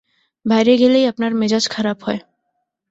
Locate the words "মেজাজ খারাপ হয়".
1.33-2.19